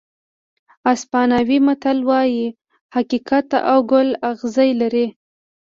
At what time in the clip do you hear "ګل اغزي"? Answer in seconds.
3.91-4.69